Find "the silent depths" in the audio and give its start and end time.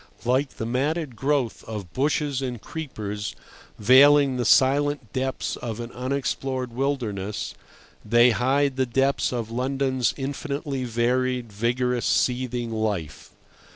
4.35-5.55